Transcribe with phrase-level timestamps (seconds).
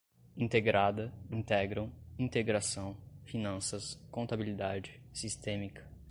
[0.35, 5.87] integrada, integram, integração, finanças, contabilidade, sistémica